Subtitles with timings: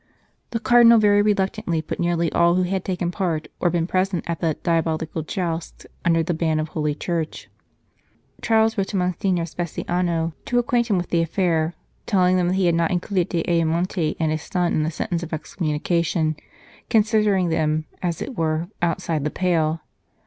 [0.49, 4.39] The Cardinal very reluctantly put nearly all who had taken part, or been present at
[4.39, 7.51] the" diabolical jousts," under the ban of Holy Church.
[8.41, 11.75] Charles wrote to Monsignor Speciano to acquaint him with the affair,
[12.07, 15.21] telling him that he had not included D Ayamonte and his son in the sentence
[15.21, 16.35] of excommunication,
[16.89, 19.81] considering them, as it were, outside the pale.